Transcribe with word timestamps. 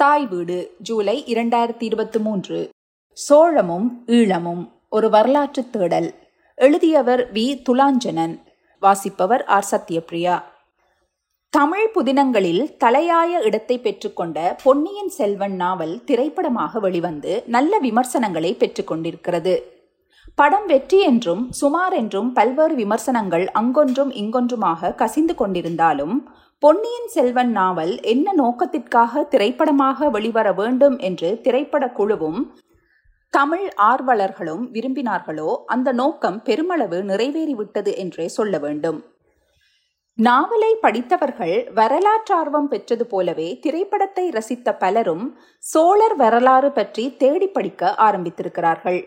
தாய் 0.00 0.26
வீடு 0.26 0.76
ஜூலை 0.78 1.24
இரண்டாயிரத்தி 1.26 1.82
இருபத்தி 1.82 2.18
மூன்று. 2.18 2.70
சோழமும் 3.12 4.02
ஈழமும் 4.06 4.68
ஒரு 4.88 5.10
வரலாற்று 5.10 5.70
தேடல். 5.70 6.14
எழுதியவர் 6.54 7.32
வி. 7.32 7.62
துலாஞ்சனன். 7.68 8.34
வாசிப்பவர் 8.80 9.44
ஆர். 9.44 9.64
சத்யபிரியா 9.70 10.42
தமிழ் 11.50 11.88
புதினங்களில் 11.94 12.76
தலையாய 12.84 13.38
இடத்தை 13.38 13.78
பெற்றுக்கொண்ட 13.78 14.56
பொன்னியின் 14.62 15.08
செல்வன் 15.08 15.56
நாவல் 15.56 16.04
திரைப்படமாக 16.04 16.80
வெளிவந்து 16.80 17.42
நல்ல 17.46 17.78
விமர்சனங்களை 17.78 18.52
பெற்றுக்கொண்டிருக்கிறது 18.54 19.54
படம் 20.34 20.66
வெற்றி 20.66 21.00
என்றும் 21.00 21.48
சுமார் 21.50 21.94
என்றும் 21.94 22.32
பல்வேறு 22.32 22.74
விமர்சனங்கள் 22.74 23.46
அங்கொன்றும் 23.52 24.12
இங்கொன்றுமாக 24.12 24.94
கசிந்து 24.94 25.34
கொண்டிருந்தாலும் 25.34 26.22
பொன்னியின் 26.62 27.08
செல்வன் 27.08 27.50
நாவல் 27.50 27.92
என்ன 28.02 28.32
நோக்கத்திற்காக 28.32 29.22
திரைப்படமாக 29.22 30.08
வெளிவர 30.10 30.52
வேண்டும் 30.52 30.98
என்று 30.98 31.40
திரைப்பட 31.42 31.84
குழுவும் 31.88 32.38
தமிழ் 33.34 33.66
ஆர்வலர்களும் 33.76 34.62
விரும்பினார்களோ 34.72 35.56
அந்த 35.66 35.92
நோக்கம் 35.92 36.38
பெருமளவு 36.42 36.98
நிறைவேறிவிட்டது 37.02 37.92
என்றே 37.96 38.28
சொல்ல 38.28 38.58
வேண்டும். 38.58 38.98
நாவலை 40.18 40.72
படித்தவர்கள் 40.80 41.56
வரலாற்றார்வம் 41.74 42.70
பெற்றது 42.70 43.06
போலவே 43.06 43.58
திரைப்படத்தை 43.58 44.26
ரசித்த 44.30 44.76
பலரும் 44.78 45.26
சோழர் 45.58 46.16
வரலாறு 46.16 46.72
பற்றி 46.72 47.06
தேடி 47.16 47.46
படிக்க 47.48 47.94
ஆரம்பித்திருக்கிறார்கள். 47.98 49.00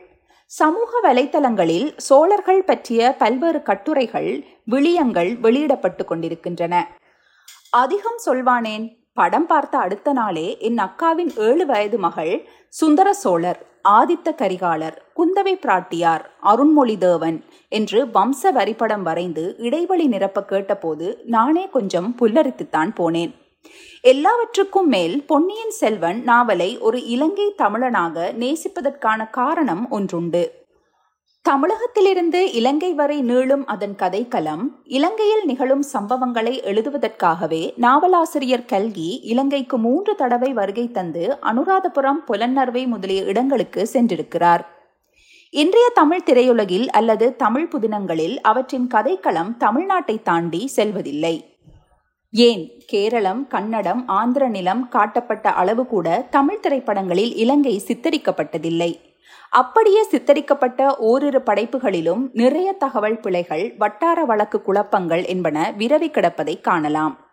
சமூக 0.51 1.01
வலைத்தளங்களில் 1.07 1.89
சோழர்கள் 1.97 2.63
பற்றிய 2.63 3.15
பல்வேறு 3.17 3.61
கட்டுரைகள் 3.61 4.31
விளியங்கள் 4.65 5.33
வெளியிடப்பட்டு 5.39 6.05
கொண்டிருக்கின்றன. 6.05 6.75
அதிகம் 7.71 8.17
சொல்வானேன். 8.25 8.97
படம் 9.13 9.45
பார்த்த 9.45 9.77
அடுத்த 9.77 10.11
நாளே 10.11 10.57
என் 10.59 10.77
அக்காவின் 10.77 11.39
ஏழு 11.39 11.65
வயது 11.65 11.97
மகள் 11.97 12.49
சுந்தர 12.69 13.13
சோழர் 13.13 13.65
ஆதித்த 13.89 14.35
கரிகாலர் 14.37 14.97
குந்தவை 15.15 15.53
பிராட்டியார் 15.59 16.25
அருண்மொழி 16.43 16.97
தேவன் 16.97 17.43
என்று 17.69 18.05
வம்ச 18.05 18.51
வரிப்படம் 18.53 19.01
வரைந்து 19.01 19.55
இடைவெளி 19.57 20.07
நிரப்ப 20.07 20.43
கேட்டபோது 20.43 21.21
நானே 21.25 21.69
கொஞ்சம் 21.69 22.15
புல்லரித்துத்தான் 22.21 22.91
போனேன். 22.99 23.33
எல்லாவற்றுக்கும் 24.01 24.87
மேல் 24.87 25.25
பொன்னியின் 25.25 25.69
செல்வன் 25.69 26.23
நாவலை 26.23 26.77
ஒரு 26.77 27.05
இலங்கை 27.05 27.55
தமிழனாக 27.57 28.33
நேசிப்பதற்கான 28.33 29.29
காரணம் 29.29 29.89
ஒன்றுண்டு. 29.89 30.58
தமிழகத்திலிருந்து 31.41 32.53
இலங்கை 32.53 32.93
வரை 32.93 33.23
நீளும் 33.23 33.63
அதன் 33.65 33.95
கதைக்களம் 33.97 34.63
இலங்கையில் 34.83 35.45
நிகழும் 35.45 35.83
சம்பவங்களை 35.93 36.53
எழுதுவதற்காகவே 36.63 37.73
நாவலாசிரியர் 37.75 38.65
கல்கி 38.65 39.19
இலங்கைக்கு 39.23 39.77
மூன்று 39.77 40.15
தடவை 40.15 40.53
வருகை 40.53 40.91
தந்து 40.91 41.37
அனுராதபுரம் 41.41 42.19
புலன்னர்வை 42.27 42.87
முதலிய 42.87 43.21
இடங்களுக்கு 43.21 43.89
சென்றிருக்கிறார். 43.93 44.59
இன்றைய 45.49 45.91
தமிழ் 45.93 46.21
திரையுலகில் 46.25 46.87
அல்லது 46.87 47.35
தமிழ் 47.35 47.69
புதினங்களில் 47.71 48.37
அவற்றின் 48.41 48.87
கதைக்களம் 48.93 49.55
தமிழ்நாட்டை 49.59 50.21
தாண்டி 50.21 50.67
செல்வதில்லை. 50.67 51.57
ஏன்? 52.31 52.83
கேரளம் 52.85 53.47
கன்னடம் 53.47 54.07
ஆந்திர 54.07 54.47
நிலம் 54.47 54.89
காட்டப்பட்ட 54.89 55.49
அளவு 55.51 55.85
கூட 55.85 56.27
தமிழ் 56.29 56.59
திரைப்படங்களில் 56.59 57.35
இலங்கை 57.35 57.81
சித்தரிக்கப்பட்டதில்லை. 57.87 59.07
அப்படியே 59.49 60.03
சித்தரிக்கப்பட்ட 60.03 60.95
ஓரிரு 60.95 61.41
படைப்புகளிலும் 61.41 62.29
நிறைய 62.33 62.73
தகவல் 62.73 63.19
பிழைகள் 63.19 63.75
வட்டார 63.77 64.25
வழக்கு 64.25 64.61
குழப்பங்கள் 64.61 65.25
என்பன 65.25 65.73
விரவி 65.77 66.09
கிடப்பதை 66.11 66.61
காணலாம். 66.61 67.27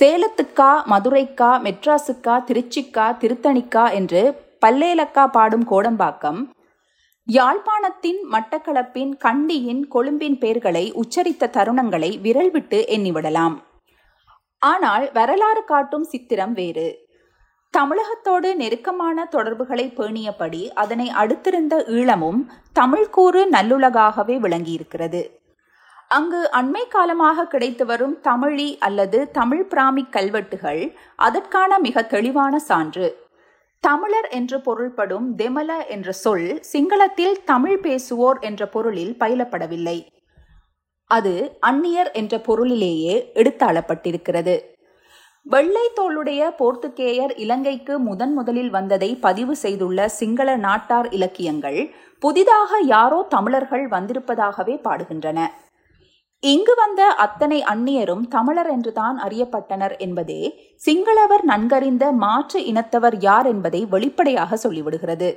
சேலத்துக்கா 0.00 0.82
மதுரைக்கா 0.90 1.50
மெட்ராஸுக்கா 1.66 2.34
திருச்சிக்கா 2.48 3.16
திருத்தணிக்கா 3.20 3.92
என்று 3.92 4.42
பல்லேலக்கா 4.66 5.26
பாடும் 5.26 5.68
கோடம்பாக்கம் 5.70 6.42
யாழ்ப்பாணத்தின் 7.32 8.18
மட்டக்களப்பின் 8.32 9.16
கண்டியின் 9.16 9.88
கொழும்பின் 9.88 10.38
பெயர்களை 10.38 10.92
உச்சரித்த 10.92 11.50
தருணங்களை 11.50 12.20
விரல் 12.20 12.50
விட்டு 12.50 12.84
எண்ணிவிடலாம். 12.88 13.56
ஆனால் 14.58 15.10
வரலாறு 15.12 15.64
காட்டும் 15.64 16.04
சித்திரம் 16.04 16.52
வேறு. 16.52 17.03
தமிழகத்தோடு 17.76 18.54
நெருக்கமான 18.54 19.24
தொடர்புகளை 19.24 19.92
பேணியபடி 19.96 20.68
அதனை 20.68 21.10
அடுத்திருந்த 21.10 21.74
ஈழமும் 21.96 22.40
தமிழ்கூறு 22.80 23.40
நல்லுலகாகவே 23.52 24.36
விளங்கியிருக்கிறது. 24.40 25.22
அங்கு 26.08 26.50
அண்மை 26.52 26.88
காலமாக 26.88 27.46
கிடைத்து 27.46 27.86
வரும் 27.86 28.18
தமிழி 28.22 28.76
அல்லது 28.78 29.30
தமிழ் 29.30 29.64
பிராமி 29.64 30.04
கல்வெட்டுகள் 30.04 30.96
அதற்கான 31.16 31.78
மிக 31.78 32.02
தெளிவான 32.02 32.58
சான்று. 32.58 33.22
தமிழர் 33.80 34.28
என்று 34.28 34.60
பொருள்படும் 34.60 35.38
தெமல 35.38 35.86
என்ற 35.88 36.12
சொல் 36.12 36.60
சிங்களத்தில் 36.72 37.36
தமிழ் 37.44 37.80
பேசுவோர் 37.82 38.40
என்ற 38.40 38.68
பொருளில் 38.68 39.16
பயிலப்படவில்லை. 39.20 40.06
அது 41.04 41.58
அந்நியர் 41.66 42.12
என்ற 42.12 42.36
பொருளிலேயே 42.36 43.16
எடுத்தாளப்பட்டிருக்கிறது. 43.34 44.72
வெள்ளை 45.46 45.86
தோளுடைய 46.00 46.42
போர்த்துகேயர் 46.58 47.32
இலங்கைக்கு 47.36 47.94
முதன் 47.98 48.32
முதலில் 48.32 48.70
வந்ததை 48.70 49.16
பதிவு 49.16 49.54
செய்துள்ள 49.56 50.08
சிங்கள 50.08 50.56
நாட்டார் 50.56 51.08
இலக்கியங்கள் 51.12 51.80
புதிதாக 52.22 52.80
யாரோ 52.84 53.26
தமிழர்கள் 53.28 53.84
வந்திருப்பதாகவே 53.88 54.74
பாடுகின்றன. 54.84 55.38
இங்கு 56.42 56.74
வந்த 56.74 57.02
அத்தனை 57.16 57.58
அந்நியரும் 57.62 58.24
தமிழர் 58.28 58.70
என்றுதான் 58.70 59.18
அறியப்பட்டனர் 59.18 59.94
என்பதே 59.96 60.40
சிங்களவர் 60.82 61.44
நன்கறிந்த 61.44 62.12
மாற்று 62.12 62.60
இனத்தவர் 62.60 63.16
யார் 63.18 63.46
என்பதை 63.46 63.80
வெளிப்படையாக 63.84 64.56
சொல்லிவிடுகிறது. 64.56 65.30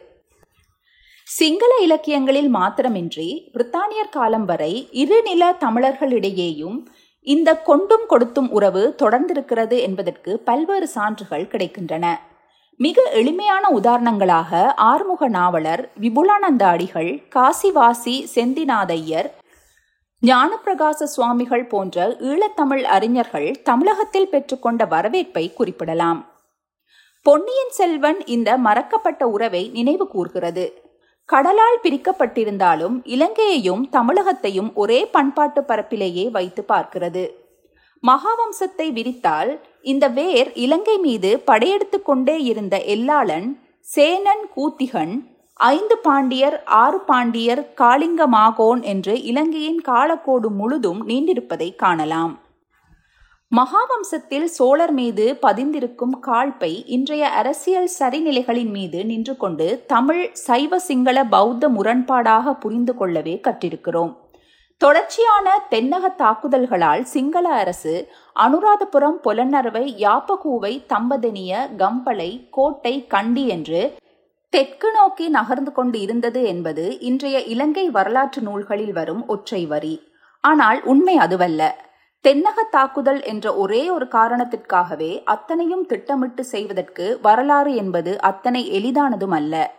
சிங்கள 1.27 1.71
இலக்கியங்களில் 1.81 2.49
மாத்திரமின்றி 2.55 3.29
பிரித்தானியர் 3.53 4.11
காலம் 4.11 4.45
வரை 4.45 4.73
இருநில 4.93 5.49
தமிழர்களிடையேயும் 5.59 6.77
இந்த 7.33 7.49
கொண்டும் 7.61 8.05
கொடுத்தும் 8.07 8.49
உறவு 8.49 8.95
தொடர்ந்திருக்கிறது 8.97 9.79
என்பதற்கு 9.79 10.39
பல்வேறு 10.39 10.87
சான்றுகள் 10.87 11.49
கிடைக்கின்றன. 11.51 12.05
மிக 12.77 13.03
எளிமையான 13.11 13.69
உதாரணங்களாக 13.69 14.73
ஆறுமுக 14.75 15.27
நாவலர் 15.27 15.91
விபுலானந்த 16.01 16.63
அடிகள் 16.63 17.11
காசிவாசி 17.35 18.15
செந்திநாதையர் 18.35 19.29
ஞானப்பிரகாச 20.25 21.03
சுவாமிகள் 21.03 21.67
போன்ற 21.67 22.07
ஈழத்தமிழ் 22.07 22.81
அறிஞர்கள் 22.81 23.49
தமிழகத்தில் 23.63 24.29
பெற்றுக்கொண்ட 24.31 24.87
வரவேற்பை 24.87 25.53
குறிப்பிடலாம். 25.53 26.31
பொன்னியின் 27.21 27.73
செல்வன் 27.79 28.25
இந்த 28.25 28.57
மறக்கப்பட்ட 28.57 29.23
உறவை 29.23 29.69
நினைவு 29.73 30.07
கூர்கிறது. 30.13 30.65
கடலால் 31.29 31.79
பிரிக்கப்பட்டிருந்தாலும் 31.83 32.93
இலங்கையையும் 33.03 33.81
தமிழகத்தையும் 33.91 34.69
ஒரே 34.73 34.99
பண்பாட்டு 35.05 35.61
பரப்பிலேயே 35.61 36.31
வைத்து 36.31 36.65
பார்க்கிறது. 36.67 37.23
மகாவம்சத்தை 38.03 38.87
விரித்தால் 38.97 39.51
இந்த 39.81 40.07
வேர் 40.07 40.51
இலங்கை 40.53 40.97
மீது 40.97 41.31
படையெடுத்து 41.45 42.01
கொண்டே 42.01 42.37
இருந்த 42.43 42.77
எல்லாளன் 42.95 43.47
சேனன் 43.95 44.45
கூத்திகன் 44.55 45.13
ஐந்து 45.59 45.97
பாண்டியர் 45.97 46.63
ஆறு 46.63 46.99
பாண்டியர் 46.99 47.61
காளிங்க 47.81 48.27
மாகோன் 48.27 48.81
என்று 48.81 49.23
இலங்கையின் 49.23 49.81
காலக்கோடு 49.87 50.49
முழுதும் 50.49 51.01
நீண்டிருப்பதை 51.07 51.75
காணலாம். 51.75 52.33
மகாவம்சத்தில் 53.51 54.45
சோழர் 54.55 54.91
மீது 54.91 55.25
பதிந்திருக்கும் 55.41 56.15
காழ்ப்பை 56.21 56.71
இன்றைய 56.85 57.29
அரசியல் 57.29 57.87
சரிநிலைகளின் 57.99 58.71
மீது 58.71 59.05
நின்று 59.05 59.37
கொண்டு 59.37 59.83
தமிழ் 59.87 60.23
சைவ 60.33 60.79
சிங்கள 60.79 61.23
பௌத்த 61.23 61.69
முரண்பாடாக 61.69 62.53
புரிந்து 62.59 62.95
கொள்ளவே 62.95 63.35
கற்றிருக்கிறோம். 63.47 64.11
தொடர்ச்சியான 64.81 65.55
தென்னக 65.69 66.11
தாக்குதல்களால் 66.15 67.05
சிங்கள 67.13 67.45
அரசு 67.49 67.95
அனுராதபுரம் 68.35 69.17
புலனறுவை 69.23 69.85
யாப்பகூவை 70.05 70.73
தம்பதனிய 70.93 71.63
கம்பளை 71.77 72.29
கோட்டை 72.49 72.95
கண்டி 73.07 73.47
என்று 73.47 73.81
தெற்கு 74.53 74.91
நோக்கி 74.91 75.27
நகர்ந்து 75.29 75.71
கொண்டு 75.71 75.99
இருந்தது 75.99 76.43
என்பது 76.43 76.99
இன்றைய 76.99 77.37
இலங்கை 77.53 77.89
வரலாற்று 77.89 78.41
நூல்களில் 78.41 78.93
வரும் 78.93 79.25
ஒற்றை 79.27 79.65
வரி. 79.65 79.95
ஆனால் 80.43 80.83
உண்மை 80.83 81.17
அதுவல்ல. 81.17 81.61
தென்னக 82.23 82.63
தாக்குதல் 82.71 83.23
என்ற 83.23 83.55
ஒரே 83.55 83.89
ஒரு 83.89 84.07
காரணத்திற்காகவே 84.07 85.23
அத்தனையும் 85.23 85.85
திட்டமிட்டு 85.85 86.43
செய்வதற்கு 86.43 87.19
வரலாறு 87.21 87.75
என்பது 87.75 88.21
அத்தனை 88.21 88.61
எளிதானதும் 88.71 89.31
அல்ல. 89.31 89.73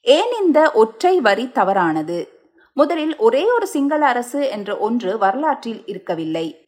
ஏன் 0.00 0.44
இந்த 0.44 0.72
ஒற்றை 0.72 1.20
வரி 1.20 1.50
தவறானது? 1.50 2.28
முதலில் 2.72 3.16
ஒரே 3.16 3.44
ஒரு 3.50 3.66
சிங்கள 3.66 4.06
அரசு 4.06 4.48
என்ற 4.48 4.78
ஒன்று 4.78 5.18
வரலாற்றில் 5.18 5.86
இருக்கவில்லை. 5.86 6.64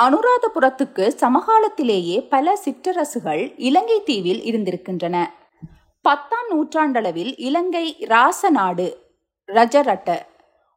அனுராதபுரத்துக்கு 0.00 1.10
சமகாலத்திலேயே 1.22 2.28
பல 2.28 2.58
சிற்றரசுகள் 2.64 3.54
இலங்கை 3.56 4.02
தீவில் 4.02 4.42
இருந்திருக்கின்றன. 4.42 5.30
பத்தாம் 6.02 6.48
நூற்றாண்டளவில் 6.50 7.34
இலங்கை 7.36 7.96
ராச 8.00 8.50
நாடு 8.50 8.98
ரஜரட்ட 9.52 10.18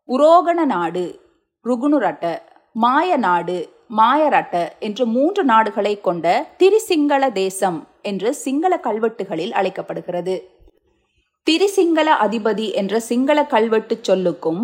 உரோகண 0.07 0.65
நாடு 0.65 1.19
ருகுணுரட்ட 1.65 2.39
மாய 2.73 3.17
நாடு 3.17 3.77
மாயரட்ட 3.97 4.71
என்று 4.79 5.05
மூன்று 5.05 5.43
நாடுகளை 5.43 6.01
கொண்ட 6.01 6.55
திரிசிங்கள 6.59 7.31
தேசம் 7.31 7.87
என்று 8.01 8.33
சிங்கள 8.33 8.79
கல்வெட்டுகளில் 8.83 9.51
அழைக்கப்படுகிறது. 9.51 10.49
திரிசிங்கள 11.49 12.07
அதிபதி 12.19 12.73
என்ற 12.73 12.99
சிங்கள 12.99 13.45
கல்வெட்டு 13.45 13.99
சொல்லுக்கும் 14.01 14.61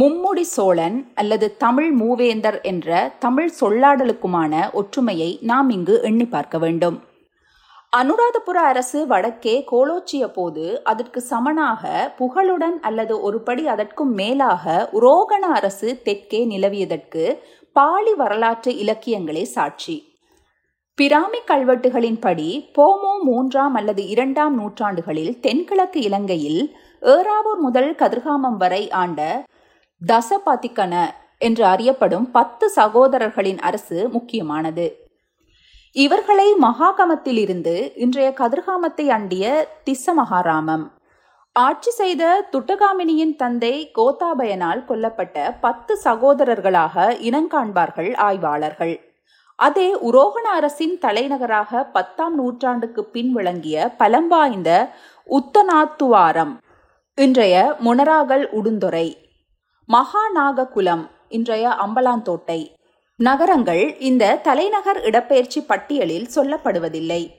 மும்முடி 0.00 0.40
சோழன் 0.40 1.12
அல்லது 1.14 1.56
தமிழ் 1.56 1.96
மூவேந்தர் 2.00 2.62
என்ற 2.62 3.12
தமிழ் 3.18 3.50
சொல்லாடலுக்குமான 3.60 4.72
ஒற்றுமையை 4.72 5.38
நாம் 5.40 5.70
இங்கு 5.70 6.02
எண்ணி 6.02 6.24
பார்க்க 6.24 6.58
வேண்டும். 6.58 7.00
அனுராதபுர 7.96 8.50
அரசு 8.50 9.06
வடக்கே 9.06 9.64
கோலோச்சிய 9.70 10.26
போது 10.26 10.82
அதற்கு 10.82 11.20
சமனாக 11.20 12.14
புகழுடன் 12.16 12.80
அல்லது 12.80 13.32
ஒருபடி 13.32 13.64
அதற்கும் 13.64 14.12
மேலாக 14.12 14.88
உரோகண 14.92 15.40
அரசு 15.40 16.02
தெற்கே 16.02 16.46
நிலவியதற்கு 16.46 17.38
பாலி 17.72 18.14
வரலாற்று 18.14 18.72
இலக்கியங்களே 18.72 19.42
சாட்சி. 19.42 20.18
பிராமி 20.94 21.38
கல்வெட்டுகளின்படி 21.46 22.70
போமோ 22.78 23.22
மூன்றாம் 23.22 23.74
அல்லது 23.74 24.06
இரண்டாம் 24.06 24.54
நூற்றாண்டுகளில் 24.54 25.40
தென்கிழக்கு 25.40 26.00
இலங்கையில் 26.00 26.76
ஏறாவூர் 27.02 27.58
முதல் 27.58 27.94
கதிர்காமம் 27.94 28.56
வரை 28.56 28.90
ஆண்ட 28.90 29.44
தசபாத்திக்கன 30.06 31.06
என்று 31.38 31.64
அறியப்படும் 31.64 32.30
பத்து 32.30 32.72
சகோதரர்களின் 32.76 33.58
அரசு 33.58 34.08
முக்கியமானது. 34.08 34.99
இவர்களை 35.96 36.54
மகாகமத்தில் 36.54 37.36
இருந்து 37.36 37.92
இன்றைய 37.94 38.34
கதிர்காமத்தை 38.38 39.08
அண்டிய 39.08 39.44
திஸ்ஸ 39.84 40.12
மகாராமம் 40.14 40.84
ஆட்சி 41.52 41.90
செய்த 41.90 42.48
துட்டகாமினியின் 42.52 43.36
தந்தை 43.36 43.90
கோத்தாபயனால் 43.98 44.80
கொல்லப்பட்ட 44.88 45.58
பத்து 45.60 45.98
சகோதரர்களாக 46.04 47.16
இனங்காண்பார்கள் 47.20 48.14
ஆய்வாளர்கள். 48.14 48.94
அதே 49.56 49.94
உரோகண 49.94 50.46
அரசின் 50.58 50.98
தலைநகராக 50.98 51.84
பத்தாம் 51.84 52.34
நூற்றாண்டுக்கு 52.34 53.04
பின் 53.04 53.32
விளங்கிய 53.32 53.94
பலம்பாய்ந்த 53.98 54.70
உத்தநாத்துவாரம் 55.26 56.54
இன்றைய 57.14 57.76
முனராகல் 57.84 58.46
உடுந்துறை. 58.52 59.06
மகாநாககுலம் 59.88 61.04
இன்றைய 61.28 61.68
அம்பலாந்தோட்டை. 61.68 62.60
நகரங்கள் 63.22 63.98
இந்த 63.98 64.36
தலைநகர் 64.36 65.00
இடப்பெயர்ச்சி 65.00 65.60
பட்டியலில் 65.66 66.28
சொல்லப்படுவதில்லை. 66.34 67.30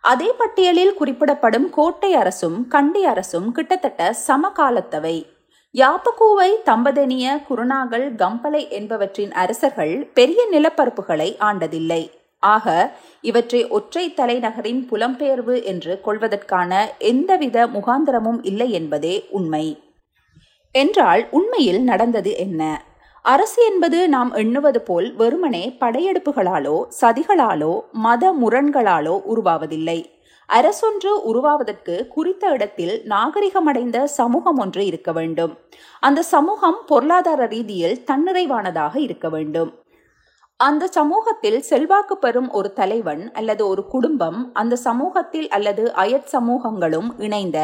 அதே 0.00 0.32
பட்டியலில் 0.38 0.94
குறிப்பிடப்படும் 0.94 1.70
கோட்டை 1.70 2.14
அரசும் 2.14 2.68
கண்டி 2.68 3.04
அரசும் 3.04 3.52
கிட்டத்தட்ட 3.52 4.14
சமகாலத்தவை. 4.26 5.26
யாப்பகூவை 5.74 6.50
தம்பதனிய 6.64 7.40
குருநாகல் 7.48 8.14
கம்பலை 8.14 8.68
என்பவற்றின் 8.68 9.32
அரசர்கள் 9.32 10.10
பெரிய 10.14 10.48
நிலப்பரப்புகளை 10.52 11.36
ஆண்டதில்லை. 11.40 12.10
ஆக 12.38 12.96
இவற்றை 13.20 13.68
ஒற்றை 13.68 14.14
தலைநகரின் 14.16 14.86
புலம்பெயர்வு 14.90 15.64
என்று 15.64 16.00
கொள்வதற்கான 16.00 16.96
எந்தவித 16.98 17.66
முகாந்திரமும் 17.66 18.40
இல்லை 18.42 18.70
என்பதே 18.70 19.26
உண்மை. 19.30 19.82
என்றால் 20.72 21.28
உண்மையில் 21.30 21.82
நடந்தது 21.82 22.36
என்ன? 22.36 22.90
அரசு 23.24 23.64
என்பது 23.72 24.08
நாம் 24.08 24.32
எண்ணுவது 24.32 24.82
போல் 24.82 25.14
வெறுமனே 25.14 25.76
படையெடுப்புகளாலோ 25.80 26.82
சதிகளாலோ 27.00 27.80
மத 27.90 28.32
முரண்களாலோ 28.32 29.14
உருவாவதில்லை. 29.32 30.04
அரசொன்று 30.48 31.12
உருவாவதற்கு 31.22 32.06
குறித்த 32.08 32.48
இடத்தில் 32.48 33.02
நாகரிகமடைந்த 33.08 34.04
சமூகம் 34.04 34.58
ஒன்று 34.58 34.86
இருக்க 34.86 35.12
வேண்டும். 35.12 35.52
அந்த 36.00 36.22
சமூகம் 36.22 36.78
பொருளாதார 36.86 37.46
ரீதியில் 37.46 38.02
தன்னிறைவானதாக 38.10 38.96
இருக்க 38.96 39.28
வேண்டும். 39.28 39.70
அந்த 40.56 40.86
சமூகத்தில் 40.86 41.60
செல்வாக்கு 41.60 42.18
பெறும் 42.18 42.50
ஒரு 42.50 42.72
தலைவன் 42.72 43.32
அல்லது 43.32 43.68
ஒரு 43.68 43.86
குடும்பம் 43.86 44.52
அந்த 44.52 44.76
சமூகத்தில் 44.76 45.48
அல்லது 45.48 45.92
அயற் 45.92 46.28
சமூகங்களும் 46.32 47.08
இணைந்த 47.18 47.58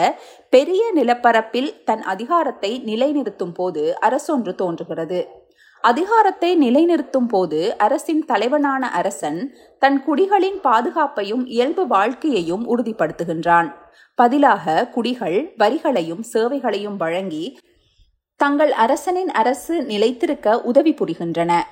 பெரிய 0.51 0.93
நிலப்பரப்பில் 0.95 1.83
தன் 1.85 2.03
அதிகாரத்தை 2.03 2.83
நிலைநிறுத்தும் 2.85 3.53
போது 3.53 3.99
அரசொன்று 4.01 4.55
தோன்றுகிறது. 4.55 5.38
அதிகாரத்தை 5.81 6.57
நிலைநிறுத்தும் 6.57 7.29
போது 7.29 7.77
அரசின் 7.79 8.25
தலைவனான 8.25 8.91
அரசன் 8.91 9.57
தன் 9.79 10.05
குடிகளின் 10.07 10.61
பாதுகாப்பையும் 10.65 11.47
இயல்பு 11.47 11.87
வாழ்க்கையையும் 11.87 12.77
உறுதிப்படுத்துகின்றான். 12.77 13.75
பதிலாக 14.15 14.89
குடிகள் 14.89 15.55
வரிகளையும் 15.59 16.21
சேவைகளையும் 16.21 16.97
வழங்கி 16.97 17.59
தங்கள் 18.37 18.73
அரசனின் 18.73 19.31
அரசு 19.31 19.83
நிலைத்திருக்க 19.83 20.61
உதவி 20.61 20.93
புரிகின்றன. 20.93 21.63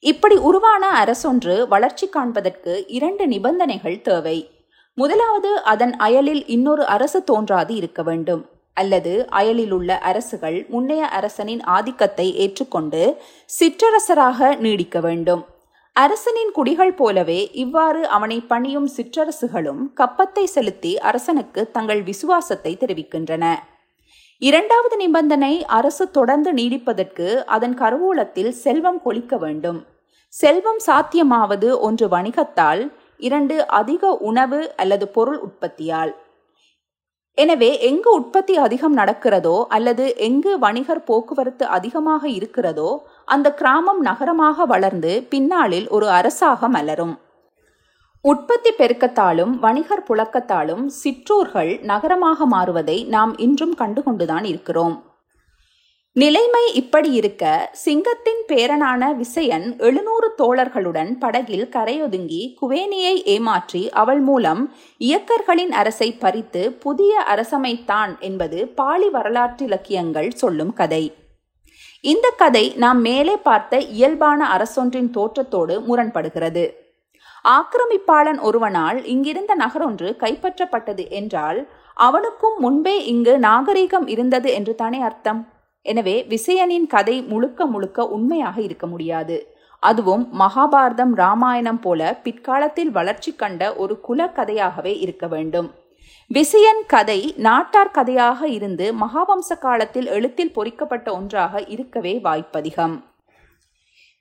இப்படி 0.00 0.36
உருவான 0.36 1.04
அரசொன்று 1.04 1.68
வளர்ச்சி 1.68 2.08
காண்பதற்கு 2.08 2.84
இரண்டு 2.86 3.26
நிபந்தனைகள் 3.26 4.00
தேவை. 4.00 4.50
முதலாவது 4.94 5.62
அதன் 5.62 5.96
அயலில் 5.96 6.46
இன்னொரு 6.46 6.86
அரசு 6.86 7.24
தோன்றாது 7.24 7.74
இருக்க 7.74 8.02
வேண்டும். 8.02 8.46
அல்லது 8.72 9.26
அயலில் 9.28 9.70
உள்ள 9.70 9.98
அரசுகள் 9.98 10.66
முன்னைய 10.68 11.00
அரசனின் 11.00 11.62
ஆதிக்கத்தை 11.64 12.34
ஏற்றுக்கொண்டு 12.34 13.16
சிற்றரசராக 13.60 14.56
நீடிக்க 14.56 15.00
வேண்டும். 15.00 15.46
அரசனின் 15.92 16.52
குடிகள் 16.52 16.94
போலவே 16.94 17.50
இவ்வாறு 17.52 18.06
அவனை 18.06 18.40
பணியும் 18.40 18.88
சிற்றரசுகளும் 18.96 19.82
கப்பத்தை 19.96 20.44
செலுத்தி 20.44 20.98
அரசனுக்கு 20.98 21.70
தங்கள் 21.70 22.02
விசுவாசத்தை 22.02 22.76
தெரிவிக்கின்றன. 22.80 23.56
இரண்டாவது 24.38 24.96
நிபந்தனை 24.96 25.64
அரசு 25.64 26.10
தொடர்ந்து 26.10 26.52
நீடிப்பதற்கு 26.52 27.34
அதன் 27.44 27.74
கருவூலத்தில் 27.78 28.48
செல்வம் 28.48 29.02
கொளிக்க 29.02 29.36
வேண்டும். 29.36 29.86
செல்வம் 30.28 30.80
சாத்தியமாவது 30.86 31.78
ஒன்று 31.78 32.08
வணிகத்தால் 32.08 32.92
இரண்டு 33.18 33.66
அதிக 33.66 34.12
உணவு 34.12 34.74
அல்லது 34.76 35.08
பொருள் 35.08 35.38
உற்பத்தியால். 35.38 36.12
எனவே 37.34 37.78
எங்கு 37.78 38.10
உற்பத்தி 38.14 38.56
அதிகம் 38.56 38.96
நடக்கிறதோ 38.96 39.64
அல்லது 39.68 40.16
எங்கு 40.16 40.58
வணிகர் 40.58 41.04
போக்குவரத்து 41.04 41.64
அதிகமாக 41.66 42.28
இருக்கிறதோ 42.28 43.02
அந்த 43.24 43.54
கிராமம் 43.54 44.00
நகரமாக 44.00 44.64
வளர்ந்து 44.64 45.26
பின்னாளில் 45.30 45.88
ஒரு 45.88 46.08
அரசாக 46.08 46.68
மலரும். 46.68 47.18
உற்பத்தி 48.20 48.70
பெருக்கத்தாலும் 48.78 49.52
வணிகர் 49.58 50.06
புழக்கத்தாலும் 50.08 50.86
சிற்றூர்கள் 50.86 51.80
நகரமாக 51.82 52.46
மாறுவதை 52.46 53.06
நாம் 53.06 53.38
இன்றும் 53.38 53.74
கண்டுகொண்டுதான் 53.78 54.44
இருக்கிறோம். 54.44 54.96
நிலைமை 56.16 56.62
இப்படி 56.74 57.10
இருக்க 57.12 57.70
சிங்கத்தின் 57.72 58.40
பேரனான 58.46 59.02
விசயன் 59.16 59.66
எழுநூறு 59.78 60.28
தோழர்களுடன் 60.38 61.10
படகில் 61.18 61.68
கரையொதுங்கி 61.72 62.40
குவேனியை 62.60 63.12
ஏமாற்றி 63.24 63.82
அவள் 63.90 64.20
மூலம் 64.20 64.62
இயக்கர்களின் 65.00 65.70
அரசை 65.72 66.08
பறித்து 66.12 66.62
புதிய 66.72 67.12
அரசமைத்தான் 67.34 68.18
என்பது 68.18 68.58
பாலி 68.68 69.08
வரலாற்று 69.08 69.64
இலக்கியங்கள் 69.66 70.30
சொல்லும் 70.30 70.72
கதை. 70.72 71.14
இந்த 72.04 72.26
கதை 72.36 72.64
நாம் 72.76 73.00
மேலே 73.00 73.36
பார்த்த 73.36 73.80
இயல்பான 73.80 74.48
அரசொன்றின் 74.56 75.10
தோற்றத்தோடு 75.10 75.76
முரண்படுகிறது. 75.88 76.66
ஆக்கிரமிப்பாளன் 77.48 78.40
ஒருவனால் 78.40 79.00
இங்கிருந்த 79.04 79.52
நகரொன்று 79.58 80.10
கைப்பற்றப்பட்டது 80.16 81.06
என்றால் 81.10 81.62
அவனுக்கும் 81.94 82.58
முன்பே 82.58 82.98
இங்கு 83.04 83.36
நாகரீகம் 83.38 84.08
இருந்தது 84.08 84.50
என்று 84.52 84.74
தானே 84.74 85.00
அர்த்தம்? 85.00 85.40
எனவே 85.82 86.26
விசயனின் 86.28 86.86
கதை 86.86 87.22
முழுக்க 87.22 87.66
முழுக்க 87.66 88.06
உண்மையாக 88.06 88.60
இருக்க 88.60 88.86
முடியாது. 88.86 89.58
அதுவும் 89.78 90.28
மகாபாரதம் 90.38 91.12
ராமாயணம் 91.14 91.80
போல 91.80 92.20
பிற்காலத்தில் 92.22 92.90
வளர்ச்சி 92.90 93.34
கண்ட 93.34 93.74
ஒரு 93.74 94.00
குல 94.00 94.32
கதையாகவே 94.36 94.98
இருக்க 95.00 95.26
வேண்டும். 95.26 95.70
விசயன் 96.30 96.82
கதை 96.86 97.34
நாட்டார் 97.36 97.90
கதையாக 97.90 98.48
இருந்து 98.48 98.94
மகாவம்ச 98.94 99.58
காலத்தில் 99.60 100.06
எழுத்தில் 100.06 100.52
பொறிக்கப்பட்ட 100.52 101.12
ஒன்றாக 101.12 101.62
இருக்கவே 101.66 102.20
வாய்ப்பதிகம். 102.24 102.96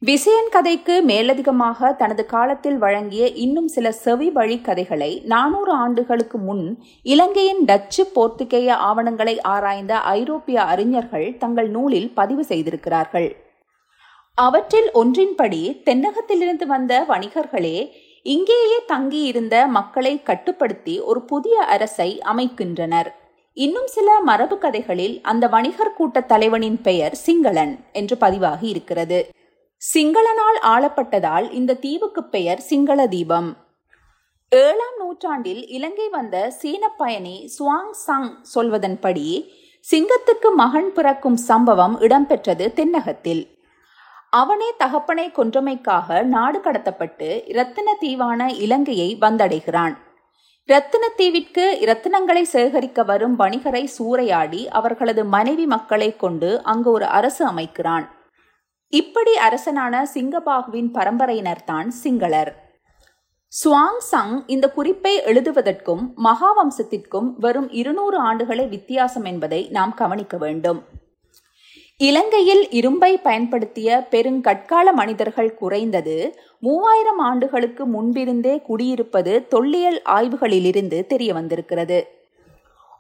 விசயன் 0.02 0.50
கதைக்கு 0.50 0.94
மேலதிகமாக 1.04 1.94
தனது 1.94 2.26
காலத்தில் 2.26 2.78
வழங்கிய 2.78 3.24
இன்னும் 3.28 3.68
சில 3.68 3.92
செவி 3.92 4.30
வழி 4.30 4.62
கதைகளை 4.62 5.10
நானூறு 5.26 5.72
ஆண்டுகளுக்கு 5.72 6.38
முன் 6.38 6.64
இலங்கையின் 7.02 7.60
டச்சு 7.66 8.04
போர்த்துகேய 8.16 8.68
ஆவணங்களை 8.90 9.42
ஆராய்ந்த 9.42 10.00
ஐரோப்பிய 10.12 10.62
அறிஞர்கள் 10.64 11.38
தங்கள் 11.38 11.70
நூலில் 11.70 12.10
பதிவு 12.14 12.44
செய்திருக்கிறார்கள். 12.44 13.36
அவற்றில் 14.38 14.90
ஒன்றின்படி 14.94 15.62
தென்னகத்திலிருந்து 15.86 16.68
வந்த 16.68 17.06
வணிகர்களே 17.10 17.78
இங்கேயே 18.26 18.80
தங்கியிருந்த 18.88 19.68
மக்களை 19.68 20.24
கட்டுப்படுத்தி 20.24 20.96
ஒரு 21.00 21.22
புதிய 21.22 21.58
அரசை 21.66 22.10
அமைக்கின்றனர். 22.26 23.10
இன்னும் 23.58 23.88
சில 23.88 24.20
மரபு 24.20 24.58
கதைகளில் 24.58 25.22
அந்த 25.22 25.48
வணிகர் 25.48 25.94
கூட்ட 25.94 26.22
தலைவனின் 26.22 26.80
பெயர் 26.82 27.18
சிங்களன் 27.26 27.76
என்று 27.92 28.18
பதிவாகி 28.18 28.68
இருக்கிறது. 28.70 29.20
சிங்களனால் 29.82 30.58
ஆளப்பட்டதால் 30.62 31.52
இந்த 31.52 31.74
தீவுக்கு 31.74 32.24
பெயர் 32.24 32.60
சிங்கள 32.60 33.08
தீபம். 33.08 33.56
ஏழாம் 34.50 34.98
நூற்றாண்டில் 34.98 35.68
இலங்கை 35.68 36.10
வந்த 36.10 36.50
சீன 36.50 36.90
பயணி 36.90 37.50
சுவாங் 37.60 37.94
சங் 38.08 38.30
சொல்வதன்படி 38.56 39.48
சிங்கத்துக்கு 39.92 40.52
மகன் 40.56 40.94
பிறக்கும் 40.94 41.36
சம்பவம் 41.36 42.00
இடம்பெற்றது 42.00 42.68
தென்னகத்தில். 42.74 43.58
அவனே 44.30 44.70
தகப்பனை 44.78 45.32
கொன்றமைக்காக 45.38 46.24
நாடு 46.24 46.60
கடத்தப்பட்டு 46.60 47.42
இரத்தின 47.46 47.96
தீவான 48.00 48.50
இலங்கையை 48.58 49.18
வந்தடைகிறான். 49.22 49.98
இரத்தினத்தீவிற்கு 50.68 51.68
இரத்தினங்களை 51.86 52.42
சேகரிக்க 52.42 53.04
வரும் 53.04 53.40
வணிகரை 53.40 53.88
சூறையாடி 53.98 54.68
அவர்களது 54.68 55.26
மனைவி 55.26 55.66
மக்களை 55.66 56.16
கொண்டு 56.16 56.64
அங்கு 56.64 56.92
ஒரு 56.92 57.06
அரசு 57.06 57.46
அமைக்கிறான். 57.46 58.08
இப்படி 58.90 59.38
அரசனான 59.38 60.10
சிங்கபாகுவின் 60.14 60.90
பரம்பரையினர்தான் 60.94 61.88
சிங்களர். 61.88 62.56
சுவாங் 63.52 64.00
சங் 64.12 64.44
இந்த 64.48 64.72
குறிப்பை 64.72 65.22
எழுதுவதற்கும் 65.22 66.14
மகாவம்சத்திற்கும் 66.24 67.34
வெறும் 67.38 67.70
இருநூறு 67.70 68.18
ஆண்டுகளே 68.18 68.66
வித்தியாசம் 68.66 69.24
என்பதை 69.24 69.68
நாம் 69.70 69.94
கவனிக்க 69.94 70.38
வேண்டும். 70.38 70.84
இலங்கையில் 71.98 72.70
இரும்பை 72.70 73.18
பயன்படுத்திய 73.18 74.08
பெருங்கற்கால 74.12 74.92
மனிதர்கள் 74.92 75.54
குறைந்தது 75.54 76.40
மூவாயிரம் 76.60 77.18
ஆண்டுகளுக்கு 77.18 77.86
முன்பிருந்தே 77.86 78.62
குடியிருப்பது 78.70 79.48
தொல்லியல் 79.48 80.02
ஆய்வுகளிலிருந்து 80.06 81.06
தெரிய 81.06 81.34
வந்திருக்கிறது 81.34 82.19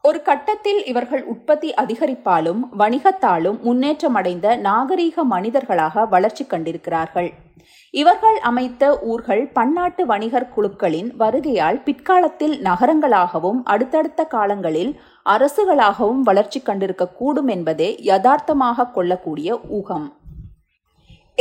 ஒரு 0.03 0.21
கட்டத்தில் 0.21 0.85
இவர்கள் 0.85 1.23
உற்பத்தி 1.23 1.69
அதிகரிப்பாலும் 1.81 2.61
வணிகத்தாலும் 2.77 3.57
முன்னேற்றமடைந்த 3.61 4.55
நாகரீக 4.57 5.23
மனிதர்களாக 5.23 6.05
வளர்ச்சி 6.05 6.45
கண்டிருக்கிறார்கள். 6.45 7.29
இவர்கள் 7.93 8.37
அமைத்த 8.39 8.83
ஊர்கள் 9.01 9.43
பன்னாட்டு 9.53 10.03
வணிகர் 10.05 10.51
குழுக்களின் 10.55 11.09
வருகையால் 11.19 11.79
பிற்காலத்தில் 11.83 12.55
நகரங்களாகவும் 12.61 13.59
அடுத்தடுத்த 13.63 14.23
காலங்களில் 14.25 14.91
அரசுகளாகவும் 15.25 16.21
வளர்ச்சி 16.21 16.61
கண்டிருக்க 16.61 17.13
கூடும் 17.13 17.47
என்பதே 17.47 17.89
யதார்த்தமாக 18.11 18.89
கொள்ளக்கூடிய 18.97 19.59
ஊகம். 19.79 20.07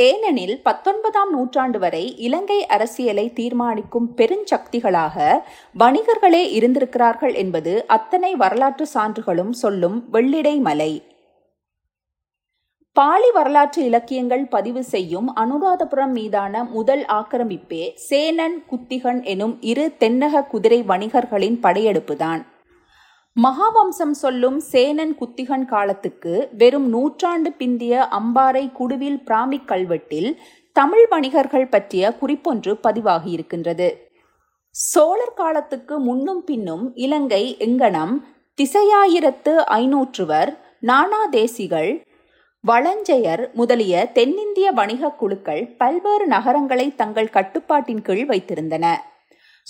ஏனெனில் 0.00 0.56
பத்தொன்பதாம் 0.62 1.30
நூற்றாண்டு 1.30 1.78
வரை 1.78 2.02
இலங்கை 2.16 2.66
அரசியலை 2.66 3.32
தீர்மானிக்கும் 3.32 4.08
பெருஞ்சக்திகளாக 4.16 5.16
வணிகர்களே 5.78 6.42
இருந்திருக்கிறார்கள் 6.50 7.34
என்பது 7.34 7.72
அத்தனை 7.86 8.36
வரலாற்று 8.36 8.86
சான்றுகளும் 8.94 9.50
சொல்லும் 9.50 10.04
வெள்ளிடை 10.10 10.56
மலை. 10.58 10.92
பாலி 12.92 13.30
வரலாற்று 13.30 13.84
இலக்கியங்கள் 13.84 14.44
பதிவு 14.46 14.82
செய்யும் 14.82 15.28
அனுராதபுரம் 15.36 16.12
மீதான 16.12 16.64
முதல் 16.64 17.04
ஆக்கிரமிப்பே 17.08 17.82
சேனன் 18.10 18.56
குத்திகன் 18.70 19.22
எனும் 19.24 19.56
இரு 19.62 19.86
தென்னக 20.00 20.46
குதிரை 20.46 20.82
வணிகர்களின் 20.82 21.58
படையெடுப்புதான். 21.62 22.42
மகாவம்சம் 23.44 24.14
சொல்லும் 24.20 24.56
சேனன் 24.72 25.12
குத்திகன் 25.18 25.64
காலத்துக்கு 25.64 26.32
வெறும் 26.58 26.86
நூற்றாண்டு 26.88 27.50
பிந்திய 27.58 28.06
அம்பாறை 28.18 28.62
குடுவில் 28.78 29.18
பிராமிக் 29.26 29.66
கல்வெட்டில் 29.66 30.30
தமிழ் 30.76 31.06
வணிகர்கள் 31.08 31.68
பற்றிய 31.68 32.10
குறிப்பொன்று 32.20 32.72
பதிவாகியிருக்கின்றது. 32.86 33.88
சோழர் 34.70 35.34
காலத்துக்கு 35.34 35.98
முன்னும் 35.98 36.42
பின்னும் 36.44 36.84
இலங்கை 36.94 37.44
எங்கனம் 37.58 38.14
திசையாயிரத்து 38.58 39.54
ஐநூற்றுவர் 39.80 40.52
நானா 40.80 41.26
தேசிகள் 41.26 41.92
வளஞ்செயர் 42.64 43.44
முதலிய 43.52 44.10
தென்னிந்திய 44.14 44.70
வணிக 44.70 45.12
குழுக்கள் 45.12 45.62
பல்வேறு 45.76 46.26
நகரங்களை 46.26 46.88
தங்கள் 46.94 47.34
கட்டுப்பாட்டின் 47.38 48.02
கீழ் 48.02 48.26
வைத்திருந்தன. 48.28 48.86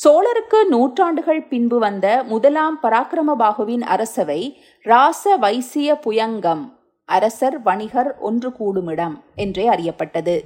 சோழருக்கு 0.05 0.65
நூற்றாண்டுகள் 0.69 1.43
பின்பு 1.43 1.79
வந்த 1.79 2.25
முதலாம் 2.27 2.79
பராக்கிரமபாகுவின் 2.83 3.81
அரசவை 3.81 4.59
ராச 4.83 5.37
வைசிய 5.37 5.99
புயங்கம் 6.07 6.63
அரசர் 7.05 7.63
வணிகர் 7.63 8.19
ஒன்று 8.19 8.49
கூடுமிடம் 8.49 9.17
என்றே 9.35 9.69
அறியப்பட்டது. 9.69 10.41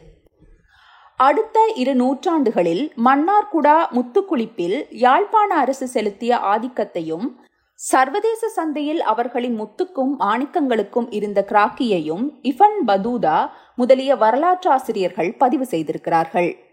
அடுத்த 1.16 1.72
இரு 1.74 1.94
நூற்றாண்டுகளில் 1.94 2.92
மன்னார்குடா 3.04 3.76
முத்துக்குளிப்பில் 3.90 4.86
யாழ்ப்பாண 4.90 5.54
அரசு 5.54 5.88
செலுத்திய 5.88 6.36
ஆதிக்கத்தையும் 6.36 7.36
சர்வதேச 7.74 8.48
சந்தையில் 8.48 9.00
அவர்களின் 9.00 9.60
முத்துக்கும் 9.60 10.16
ஆணிக்கங்களுக்கும் 10.18 11.08
இருந்த 11.10 11.44
கிராக்கியையும் 11.48 12.26
இஃபன் 12.42 12.82
பதூதா 12.86 13.48
முதலிய 13.76 14.16
வரலாற்றாசிரியர்கள் 14.16 15.36
பதிவு 15.38 15.64
செய்திருக்கிறார்கள். 15.64 16.70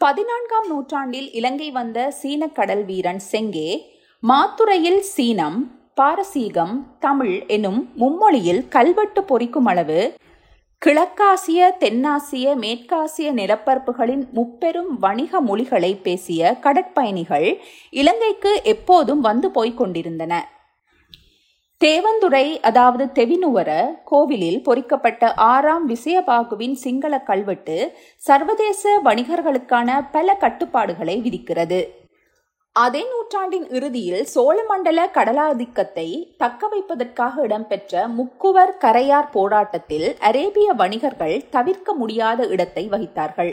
பதினான்காம் 0.00 0.68
நூற்றாண்டில் 0.68 1.26
இலங்கை 1.32 1.66
வந்த 1.70 1.98
சீன 2.10 2.46
கடல் 2.48 2.84
வீரன் 2.84 3.20
செங்கே 3.22 3.66
மாத்துரையில் 4.22 5.02
சீனம் 5.06 5.58
பாரசீகம் 5.94 6.72
தமிழ் 6.98 7.34
எனும் 7.46 7.80
மும்மொழியில் 7.96 8.62
கல்வெட்டு 8.68 9.22
பொறிக்கும் 9.22 9.64
அளவு 9.64 10.00
கிழக்காசிய 10.82 11.66
தென்னாசிய 11.78 12.54
மேற்காசிய 12.54 13.30
நிலப்பரப்புகளின் 13.32 14.24
முப்பெரும் 14.32 14.90
வணிக 14.98 15.40
மொழிகளை 15.40 15.92
பேசிய 16.02 16.54
கடற்பயணிகள் 16.60 17.48
இலங்கைக்கு 17.92 18.54
எப்போதும் 18.64 19.20
வந்து 19.20 19.50
போய்க் 19.50 19.78
கொண்டிருந்தன. 19.80 20.34
தேவந்துறை 21.80 22.46
அதாவது 22.60 23.04
தெவினுவர 23.18 23.70
கோவிலில் 24.04 24.58
பொறிக்கப்பட்ட 24.62 25.30
ஆறாம் 25.34 25.86
விசயபாகுவின் 25.88 26.74
சிங்கள 26.74 27.14
கல்வெட்டு 27.20 27.76
சர்வதேச 28.22 28.92
வணிகர்களுக்கான 29.04 29.88
பல 30.12 30.34
கட்டுப்பாடுகளை 30.34 31.14
விதிக்கிறது. 31.20 31.80
அதே 32.76 33.02
நூற்றாண்டின் 33.12 33.66
இறுதியில் 33.68 34.26
சோழமண்டல 34.34 35.06
கடலாதிக்கத்தை 35.16 36.06
தக்க 36.36 36.68
வைப்பதற்காக 36.68 37.42
இடம்பெற்ற 37.42 38.08
முக்குவர் 38.18 38.74
கரையார் 38.84 39.32
போராட்டத்தில் 39.32 40.08
அரேபிய 40.18 40.72
வணிகர்கள் 40.72 41.36
தவிர்க்க 41.50 41.94
முடியாத 41.94 42.46
இடத்தை 42.46 42.88
வகித்தார்கள். 42.88 43.52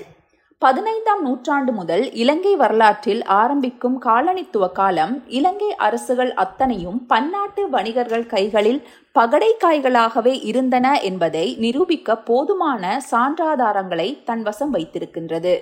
பதினைந்தாம் 0.59 1.21
நூற்றாண்டு 1.21 1.71
முதல் 1.71 2.13
இலங்கை 2.13 2.55
வரலாற்றில் 2.55 3.23
ஆரம்பிக்கும் 3.23 4.01
காலனித்துவ 4.01 4.71
காலம் 4.71 5.23
இலங்கை 5.27 5.75
அரசுகள் 5.75 6.33
அத்தனையும் 6.33 7.05
பன்னாட்டு 7.05 7.69
வணிகர்கள் 7.69 8.25
கைகளில் 8.25 8.87
பகடை 9.11 9.55
காய்களாகவே 9.63 10.43
இருந்தன 10.43 11.01
என்பதை 11.01 11.55
நிரூபிக்க 11.55 12.17
போதுமான 12.17 13.01
சான்றாதாரங்களை 13.11 14.23
தன் 14.23 14.41
வசம் 14.41 14.73
வைத்திருக்கின்றது. 14.73 15.59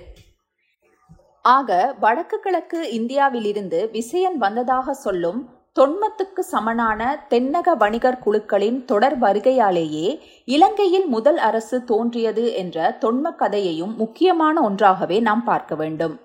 ஆக 1.41 1.95
வடக்கு 1.99 2.39
கிழக்கு 2.39 2.91
இந்தியாவிலிருந்து 2.91 3.89
விசயன் 3.91 4.37
வந்ததாக 4.37 4.93
சொல்லும் 4.93 5.54
தொன்மத்துக்கு 5.79 6.39
சமனான 6.39 7.27
தென்னக 7.29 7.73
வணிகர் 7.77 8.19
குழுக்களின் 8.19 8.85
தொடர் 8.85 9.19
வருகையாலேயே 9.19 10.19
இலங்கையில் 10.45 11.05
முதல் 11.05 11.37
அரசு 11.37 11.83
தோன்றியது 11.83 12.53
என்ற 12.53 12.97
தொன்ம 13.01 13.35
கதையையும் 13.35 13.95
முக்கியமான 13.95 14.61
ஒன்றாகவே 14.61 15.19
நாம் 15.19 15.43
பார்க்க 15.43 15.75
வேண்டும். 15.75 16.19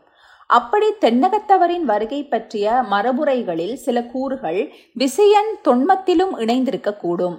அப்படி 0.47 0.87
தென்னகத்தவரின் 1.01 1.85
வருகை 1.85 2.25
பற்றிய 2.25 2.83
மரபுரைகளில் 2.91 3.75
சில 3.75 4.05
கூறுகள் 4.05 4.73
விசயன் 4.95 5.53
தொன்மத்திலும் 5.65 6.35
இணைந்திருக்கக்கூடும். 6.39 7.37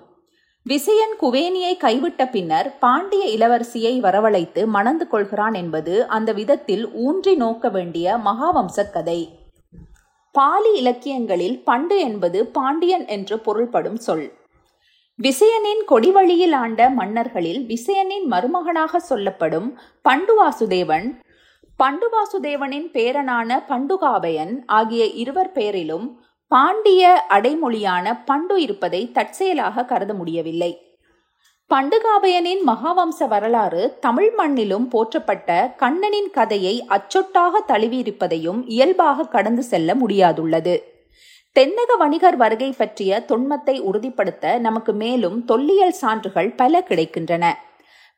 விசயன் 0.65 1.15
குவேனியை 1.21 1.73
கைவிட்ட 1.79 2.31
பின்னர் 2.31 2.77
பாண்டிய 2.79 3.23
இளவரசியை 3.37 3.93
வரவழைத்து 4.01 4.65
மணந்து 4.65 5.07
கொள்கிறான் 5.07 5.53
என்பது 5.53 6.07
அந்த 6.07 6.31
விதத்தில் 6.33 6.91
ஊன்றி 6.93 7.35
நோக்க 7.35 7.69
வேண்டிய 7.69 8.17
மகாவம்ச 8.25 8.91
கதை. 8.91 9.21
பாலி 10.31 10.73
இலக்கியங்களில் 10.73 11.63
பண்டு 11.63 12.00
என்பது 12.00 12.45
பாண்டியன் 12.45 13.07
என்று 13.07 13.39
பொருள்படும் 13.39 13.95
சொல். 13.95 14.39
விசயனின் 15.19 15.83
கொடிவழியில் 15.88 16.51
ஆண்ட 16.51 16.89
மன்னர்களில் 16.89 17.65
விசயனின் 17.65 18.27
மருமகனாக 18.31 19.00
சொல்லப்படும் 19.00 19.79
பண்டுவாசுதேவன் 20.09 21.19
பண்டுவாசுதேவனின் 21.79 22.88
பேரனான 22.93 23.59
பண்டுகாபயன் 23.67 24.53
ஆகிய 24.65 25.05
இருவர் 25.05 25.51
பெயரிலும் 25.51 26.07
பாண்டிய 26.47 27.25
அடைமொழியான 27.29 28.21
பண்டு 28.25 28.61
இருப்பதை 28.61 29.11
தற்செயலாக 29.11 29.85
கருத 29.85 30.13
முடியவில்லை. 30.13 30.90
பண்டுகாபயனின் 31.73 32.61
மகாவம்ச 32.67 33.27
வரலாறு 33.27 33.97
தமிழ் 33.99 34.33
மண்ணிலும் 34.37 34.87
போற்றப்பட்ட 34.91 35.75
கண்ணனின் 35.75 36.29
கதையை 36.31 36.85
அச்சொட்டாக 36.89 37.63
தழுவியிருப்பதையும் 37.67 38.63
இயல்பாக 38.65 39.23
கடந்து 39.23 39.63
செல்ல 39.63 39.93
முடியாதுள்ளது. 39.93 40.83
தென்னக 41.59 41.97
வணிகர் 41.97 42.35
வருகை 42.35 42.73
பற்றிய 42.77 43.23
தொன்மத்தை 43.27 43.79
உறுதிப்படுத்த 43.79 44.59
நமக்கு 44.59 44.93
மேலும் 44.93 45.45
தொல்லியல் 45.45 45.91
சான்றுகள் 45.91 46.55
பல 46.55 46.83
கிடைக்கின்றன. 46.89 47.53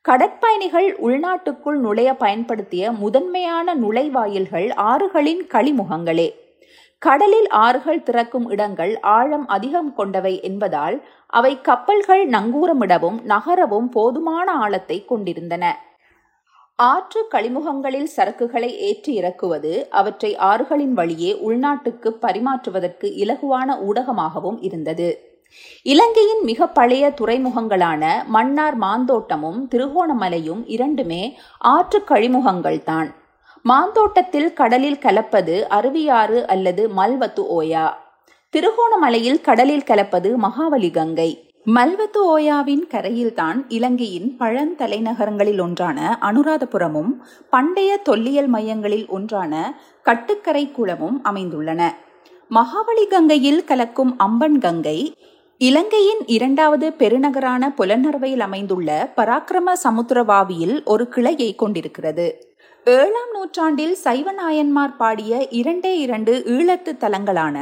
கடற்பயணிகள் 0.02 0.96
உள்நாட்டுக்குள் 0.96 1.78
நுழைய 1.78 2.14
பயன்படுத்திய 2.14 2.92
முதன்மையான 2.92 3.74
நுழைவாயில்கள் 3.74 4.68
ஆறுகளின் 4.76 5.44
களிமுகங்களே 5.48 6.42
கடலில் 7.04 7.48
ஆறுகள் 7.48 8.02
திறக்கும் 8.02 8.46
இடங்கள் 8.48 8.92
ஆழம் 9.00 9.46
அதிகம் 9.46 9.90
கொண்டவை 9.94 10.34
என்பதால் 10.42 10.96
அவை 11.26 11.60
கப்பல்கள் 11.60 12.22
நங்கூரமிடவும் 12.28 13.18
நகரவும் 13.22 13.88
போதுமான 13.88 14.52
ஆழத்தை 14.52 15.04
கொண்டிருந்தன. 15.04 15.64
ஆற்று 16.78 17.20
கழிமுகங்களில் 17.30 18.08
சரக்குகளை 18.16 18.70
ஏற்றி 18.88 19.12
இறக்குவது 19.14 19.72
அவற்றை 19.90 20.30
ஆறுகளின் 20.36 20.94
வழியே 20.94 21.32
உள்நாட்டுக்கு 21.48 22.10
பரிமாற்றுவதற்கு 22.22 23.10
இலகுவான 23.22 23.76
ஊடகமாகவும் 23.88 24.58
இருந்தது. 24.60 25.08
இலங்கையின் 25.82 26.42
மிக 26.42 26.66
பழைய 26.68 27.04
துறைமுகங்களான 27.20 28.04
மன்னார் 28.28 28.78
மாந்தோட்டமும் 28.78 29.60
திருகோணமலையும் 29.70 30.62
இரண்டுமே 30.66 31.22
ஆற்று 31.58 32.00
கழிமுகங்கள்தான். 32.08 33.10
மாந்தோட்டத்தில் 33.66 34.52
கடலில் 34.52 34.98
கலப்பது 34.98 35.66
அருவியாறு 35.70 36.44
அல்லது 36.44 36.90
மல்வத்து 36.96 37.42
ஓயா. 37.58 37.92
திருகோணமலையில் 38.52 39.40
கடலில் 39.40 39.82
கலப்பது 39.82 40.38
மகாவலி 40.38 40.90
கங்கை. 40.90 41.52
மல்வத்து 41.66 42.20
ஓயாவின் 42.24 42.86
கரையில்தான் 42.90 43.64
இலங்கையின் 43.68 44.36
பழந்தலைநகரங்களில் 44.38 45.60
ஒன்றான 45.60 46.18
அனுராதபுரமும் 46.20 47.12
பண்டைய 47.50 47.96
தொல்லியல் 47.96 48.46
மையங்களில் 48.46 49.08
ஒன்றான 49.08 49.80
கட்டுக்கரை 50.02 50.70
குளமும் 50.70 51.20
அமைந்துள்ளன. 51.24 51.90
மகாவலி 52.50 53.06
கங்கையில் 53.06 53.64
கலக்கும் 53.64 54.16
அம்பன் 54.18 54.58
கங்கை 54.58 55.16
இலங்கையின் 55.58 56.22
இரண்டாவது 56.26 56.90
பெருநகரான 56.98 57.72
புலனர்வையில் 57.78 58.40
அமைந்துள்ள 58.40 59.12
பராக்கிரம 59.16 59.72
சமுத்திரவாவியில் 59.84 60.84
ஒரு 60.84 61.08
கிளையை 61.08 61.54
கொண்டிருக்கிறது. 61.54 62.53
ஏழாம் 62.86 63.30
நூற்றாண்டில் 63.32 63.94
சைவ 63.94 64.32
நாயன்மார் 64.32 64.96
பாடிய 64.96 65.34
இரண்டே 65.50 65.92
இரண்டு 65.98 66.32
ஈழத்து 66.46 66.92
தலங்களான 67.00 67.56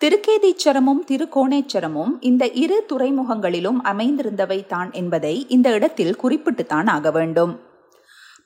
திருக்கேதீச்சரமும் 0.00 1.00
திருக்கோணேச்சரமும் 1.08 2.12
இந்த 2.20 2.46
இரு 2.54 2.78
துறைமுகங்களிலும் 2.92 3.80
அமைந்திருந்தவை 3.82 4.60
தான் 4.66 4.90
என்பதை 4.92 5.34
இந்த 5.48 5.70
இடத்தில் 5.70 6.14
குறிப்பிட்டுத்தான் 6.22 6.86
ஆக 6.86 7.10
வேண்டும். 7.10 7.54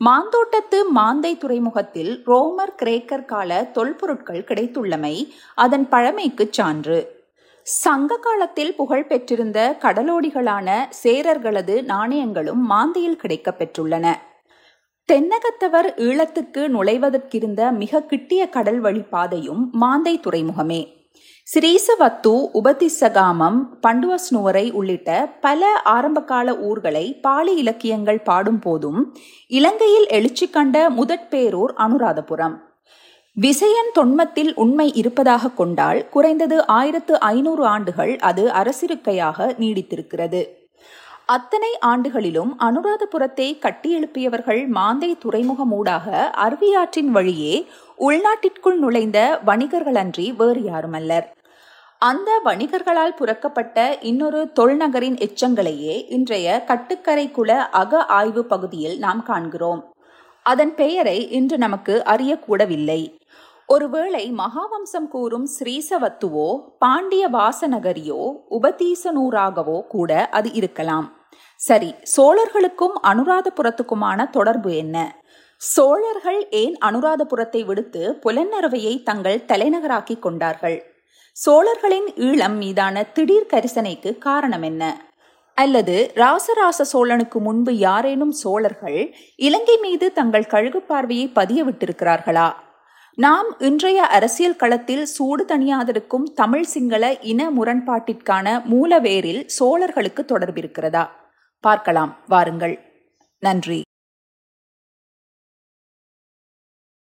மாந்தோட்டத்து 0.01 0.79
மாந்தை 0.91 1.37
துறைமுகத்தில் 1.37 2.13
ரோமர் 2.27 2.77
கிரேக்கர் 2.83 3.25
கால 3.25 3.71
தொல்பொருட்கள் 3.75 4.47
கிடைத்துள்ளமை 4.49 5.15
அதன் 5.55 5.89
பழமைக்கு 5.89 6.49
சான்று. 6.51 7.01
சங்க 7.67 8.17
காலத்தில் 8.17 8.77
புகழ் 8.77 9.09
பெற்றிருந்த 9.09 9.61
கடலோடிகளான 9.83 10.71
சேரர்களது 11.03 11.77
நாணயங்களும் 11.85 12.63
மாந்தையில் 12.73 13.17
கிடைக்கப் 13.17 13.59
பெற்றுள்ளன 13.59 14.07
தென்னகத்தவர் 15.13 15.89
ஈழத்துக்கு 15.97 16.63
நுழைவதற்கிருந்த 16.69 17.73
மிக 17.73 18.01
கிட்டிய 18.01 18.49
கடல் 18.49 18.81
வழி 18.81 19.01
பாதையும் 19.01 19.71
மாந்தை 19.73 20.21
துறைமுகமே. 20.21 20.79
ஸ்ரீசவத்து 21.47 22.33
உபதிசகாமம் 22.55 23.59
பண்டுவஸ்னுவரை 23.87 24.73
உள்ளிட்ட 24.73 25.11
பல 25.41 25.71
ஆரம்பகால 25.85 26.57
ஊர்களை 26.59 27.05
பாலி 27.21 27.55
இலக்கியங்கள் 27.55 28.23
பாடும் 28.23 28.59
போதும் 28.59 29.17
இலங்கையில் 29.47 30.07
எழுச்சி 30.07 30.49
கண்ட 30.49 30.91
முதற்பேரூர் 30.91 31.75
அனுராதபுரம். 31.77 32.57
விசயன் 33.37 33.95
தொன்மத்தில் 33.95 34.53
உண்மை 34.55 34.93
இருப்பதாக 34.95 35.49
கொண்டால் 35.51 36.09
குறைந்தது 36.09 36.67
ஆயிரத்து 36.67 37.21
ஐநூறு 37.21 37.67
ஆண்டுகள் 37.67 38.17
அது 38.19 38.51
அரசிருக்கையாக 38.51 39.55
நீடித்திருக்கிறது. 39.59 40.43
அத்தனை 41.27 41.79
ஆண்டுகளிலும் 41.87 42.51
அனுராதபுரத்தை 42.59 43.47
கட்டியெழுப்பியவர்கள் 43.59 44.67
மாந்தை 44.67 45.19
துறைமுகமூடாக 45.25 46.31
அருவியாற்றின் 46.37 47.11
வழியே 47.11 47.67
உள்நாட்டிற்குள் 47.99 48.77
நுழைந்த 48.79 49.41
வணிகர்களன்றி 49.47 50.37
வேறு 50.37 50.61
யாருமல்லர். 50.61 51.23
அந்த 51.99 52.41
வணிகர்களால் 52.45 53.17
புறக்கப்பட்ட 53.17 53.97
இன்னொரு 54.01 54.51
தொல்நகரின் 54.61 55.17
எச்சங்களையே 55.29 56.05
இன்றைய 56.09 56.65
கட்டுக்கரை 56.65 57.31
குல 57.31 57.69
அக 57.69 58.05
ஆய்வு 58.05 58.45
பகுதியில் 58.45 58.99
நாம் 58.99 59.23
காண்கிறோம். 59.23 59.93
அதன் 60.43 60.75
பெயரை 60.75 61.31
இன்று 61.31 61.59
நமக்கு 61.59 62.03
அறியக்கூடவில்லை. 62.07 63.15
ஒருவேளை 63.67 64.33
மகாவம்சம் 64.33 65.09
கூறும் 65.09 65.49
ஸ்ரீசவத்துவோ 65.59 66.61
பாண்டிய 66.79 67.29
வாசநகரியோ 67.29 68.33
உபதீசனூராகவோ 68.51 69.87
கூட 69.87 70.29
அது 70.29 70.53
இருக்கலாம். 70.53 71.14
சரி 71.61 71.95
சோழர்களுக்கும் 72.17 72.97
அனுராதபுரத்துக்குமான 73.11 74.31
தொடர்பு 74.31 74.77
என்ன? 74.77 74.97
சோழர்கள் 75.61 76.41
ஏன் 76.51 76.75
அனுராதபுரத்தை 76.85 77.65
விடுத்து 77.65 78.03
புலன்னறுவையை 78.23 79.03
தங்கள் 79.03 79.45
தலைநகராக்கி 79.45 80.19
கொண்டார்கள்? 80.19 80.79
சோழர்களின் 81.37 82.09
ஈழம் 82.19 82.57
மீதான 82.57 83.05
திடீர் 83.13 83.51
கரிசனைக்கு 83.53 84.19
காரணம் 84.19 84.63
என்ன? 84.63 84.83
அல்லது 85.59 85.97
ராசராச 86.15 86.83
சோழனுக்கு 86.83 87.41
முன்பு 87.41 87.73
யாரேனும் 87.79 88.33
சோழர்கள் 88.33 89.01
இலங்கை 89.37 89.77
மீது 89.79 90.13
தங்கள் 90.13 90.47
கழுகு 90.47 90.81
பார்வையை 90.83 91.27
பதிய 91.29 91.65
விட்டிருக்கிறார்களா 91.65 92.49
நாம் 93.19 93.49
இன்றைய 93.59 94.07
அரசியல் 94.07 94.57
களத்தில் 94.57 95.05
சூடு 95.07 95.45
தணியாதிருக்கும் 95.45 96.25
தமிழ் 96.35 96.65
சிங்கள 96.65 97.13
இன 97.23 97.51
முரண்பாட்டிற்கான 97.51 98.57
மூலவேரில் 98.65 99.45
சோழர்களுக்கு 99.59 100.23
தொடர்பிருக்கிறதா? 100.33 101.05
பார்க்கலாம். 101.67 102.13
வாருங்கள். 102.29 102.75
நன்றி. 103.39 103.81